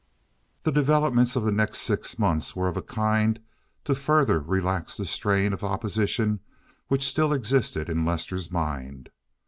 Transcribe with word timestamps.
The 0.63 0.71
developments 0.71 1.35
of 1.35 1.43
the 1.45 1.51
next 1.51 1.77
six 1.77 2.17
months 2.17 2.55
were 2.55 2.67
of 2.67 2.75
a 2.75 2.81
kind 2.81 3.39
to 3.85 3.93
further 3.93 4.39
relax 4.39 4.97
the 4.97 5.05
strain 5.05 5.53
of 5.53 5.63
opposition 5.63 6.39
which 6.87 7.07
still 7.07 7.31
existed 7.31 7.87
in 7.87 8.03
Lester's 8.03 8.49
mind. 8.51 9.09